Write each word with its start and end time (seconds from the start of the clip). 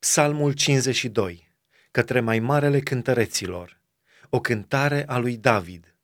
Psalmul 0.00 0.52
52, 0.52 1.50
către 1.90 2.20
mai 2.20 2.38
marele 2.38 2.80
cântăreților, 2.80 3.80
o 4.28 4.40
cântare 4.40 5.04
a 5.06 5.18
lui 5.18 5.36
David, 5.36 5.96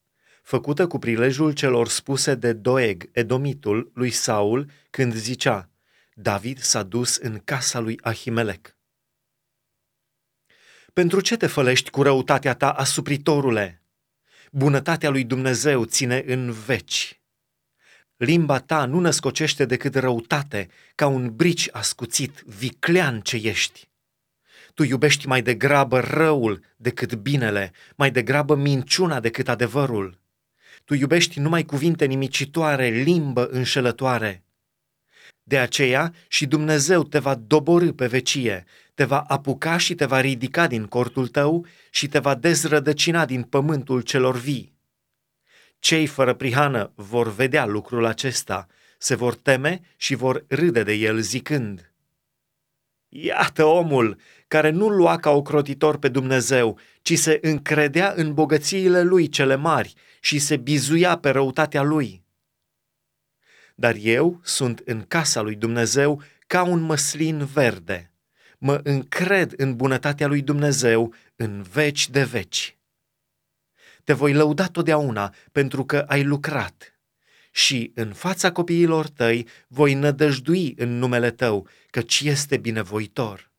făcută 0.43 0.87
cu 0.87 0.99
prilejul 0.99 1.53
celor 1.53 1.89
spuse 1.89 2.35
de 2.35 2.53
Doeg, 2.53 3.09
edomitul, 3.13 3.91
lui 3.95 4.11
Saul, 4.11 4.71
când 4.91 5.15
zicea, 5.15 5.71
David 6.15 6.59
s-a 6.59 6.83
dus 6.83 7.17
în 7.17 7.39
casa 7.39 7.79
lui 7.79 7.99
Ahimelec. 8.03 8.77
Pentru 10.93 11.21
ce 11.21 11.37
te 11.37 11.47
fălești 11.47 11.91
cu 11.91 12.03
răutatea 12.03 12.55
ta, 12.55 12.71
asupritorule? 12.71 13.83
Bunătatea 14.53 15.11
lui 15.11 15.25
Dumnezeu 15.25 15.85
ține 15.85 16.23
în 16.27 16.53
veci. 16.53 17.23
Limba 18.17 18.59
ta 18.59 18.85
nu 18.85 19.01
născocește 19.01 19.65
decât 19.65 19.95
răutate, 19.95 20.69
ca 20.95 21.07
un 21.07 21.37
brici 21.37 21.69
ascuțit, 21.73 22.43
viclean 22.47 23.21
ce 23.21 23.37
ești. 23.37 23.89
Tu 24.75 24.83
iubești 24.83 25.27
mai 25.27 25.43
degrabă 25.43 26.01
răul 26.01 26.65
decât 26.77 27.15
binele, 27.15 27.73
mai 27.97 28.11
degrabă 28.11 28.55
minciuna 28.55 29.21
decât 29.21 29.49
adevărul. 29.49 30.19
Tu 30.85 30.95
iubești 30.95 31.41
numai 31.41 31.65
cuvinte 31.65 32.05
nimicitoare, 32.05 32.89
limbă 32.89 33.47
înșelătoare. 33.47 34.45
De 35.43 35.59
aceea 35.59 36.15
și 36.29 36.47
Dumnezeu 36.47 37.05
te 37.05 37.19
va 37.19 37.35
doborâ 37.35 37.93
pe 37.93 38.07
vecie, 38.07 38.65
te 38.95 39.05
va 39.05 39.21
apuca 39.21 39.77
și 39.77 39.95
te 39.95 40.05
va 40.05 40.21
ridica 40.21 40.67
din 40.67 40.87
cortul 40.87 41.29
tău 41.29 41.67
și 41.91 42.09
te 42.09 42.19
va 42.19 42.35
dezrădăcina 42.35 43.25
din 43.25 43.43
pământul 43.43 44.01
celor 44.01 44.37
vii. 44.37 44.74
Cei 45.85 46.07
fără 46.07 46.35
prihană 46.35 46.93
vor 46.95 47.35
vedea 47.35 47.65
lucrul 47.67 48.05
acesta, 48.05 48.67
se 48.99 49.15
vor 49.15 49.35
teme 49.35 49.81
și 49.97 50.15
vor 50.15 50.45
râde 50.49 50.83
de 50.83 50.93
el 50.93 51.21
zicând, 51.21 51.93
Iată 53.09 53.65
omul 53.65 54.19
care 54.49 54.71
nu 54.71 54.89
lua 54.89 55.19
ca 55.19 55.31
ocrotitor 55.31 55.99
pe 55.99 56.09
Dumnezeu, 56.09 56.79
ci 57.03 57.19
se 57.19 57.39
încredea 57.43 58.13
în 58.17 58.35
bogățiile 58.35 59.03
lui 59.03 59.29
cele 59.29 59.55
mari 59.55 59.95
și 60.21 60.39
se 60.39 60.57
bizuia 60.57 61.19
pe 61.19 61.31
răutatea 61.31 61.83
lui. 61.83 62.23
Dar 63.75 63.95
eu 63.99 64.41
sunt 64.43 64.83
în 64.85 65.03
casa 65.09 65.41
lui 65.41 65.55
Dumnezeu 65.55 66.23
ca 66.47 66.63
un 66.63 66.81
măslin 66.81 67.45
verde. 67.45 68.13
Mă 68.59 68.81
încred 68.83 69.53
în 69.57 69.77
bunătatea 69.77 70.27
lui 70.27 70.43
Dumnezeu 70.43 71.15
în 71.37 71.63
veci 71.63 72.11
de 72.11 72.23
veci. 72.23 72.77
Te 74.05 74.13
voi 74.13 74.33
lăuda 74.33 74.67
totdeauna 74.67 75.35
pentru 75.53 75.85
că 75.85 75.99
ai 75.99 76.25
lucrat 76.25 76.99
și 77.51 77.93
în 77.95 78.13
fața 78.13 78.53
copiilor 78.53 79.09
tăi 79.09 79.47
voi 79.69 79.95
nădăjdui 79.95 80.75
în 80.77 80.99
numele 80.99 81.31
tău, 81.31 81.69
căci 81.91 82.21
este 82.21 82.57
binevoitor. 82.57 83.53